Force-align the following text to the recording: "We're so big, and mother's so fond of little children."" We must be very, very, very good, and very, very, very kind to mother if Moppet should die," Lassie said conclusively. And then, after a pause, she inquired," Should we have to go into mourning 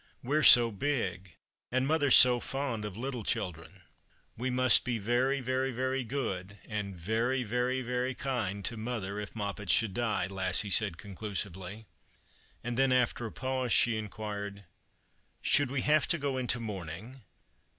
"We're 0.23 0.41
so 0.41 0.71
big, 0.71 1.35
and 1.71 1.85
mother's 1.85 2.15
so 2.15 2.39
fond 2.39 2.85
of 2.85 2.97
little 2.97 3.23
children."" 3.23 3.83
We 4.35 4.49
must 4.49 4.83
be 4.83 4.97
very, 4.97 5.41
very, 5.41 5.71
very 5.71 6.03
good, 6.03 6.57
and 6.67 6.97
very, 6.97 7.43
very, 7.43 7.83
very 7.83 8.15
kind 8.15 8.65
to 8.65 8.77
mother 8.77 9.19
if 9.19 9.35
Moppet 9.35 9.69
should 9.69 9.93
die," 9.93 10.25
Lassie 10.25 10.71
said 10.71 10.97
conclusively. 10.97 11.85
And 12.63 12.77
then, 12.77 12.91
after 12.91 13.27
a 13.27 13.31
pause, 13.31 13.71
she 13.71 13.95
inquired," 13.95 14.63
Should 15.43 15.69
we 15.69 15.81
have 15.81 16.07
to 16.07 16.17
go 16.17 16.35
into 16.35 16.59
mourning 16.59 17.21